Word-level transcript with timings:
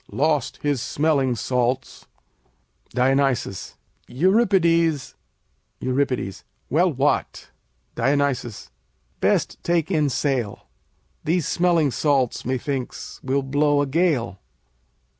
lost 0.11 0.57
his 0.63 0.81
smelling 0.81 1.35
salts. 1.35 2.07
Dion. 2.89 3.19
Euripides 4.07 5.13
Eur. 5.79 6.05
Well, 6.71 6.91
what? 6.91 7.51
Dion. 7.93 8.33
Best 9.19 9.59
take 9.63 9.91
in 9.91 10.09
sail. 10.09 10.65
These 11.23 11.47
smelling 11.47 11.91
salts, 11.91 12.43
methinks, 12.43 13.19
will 13.21 13.43
blow 13.43 13.83
a 13.83 13.85
gale. 13.85 14.39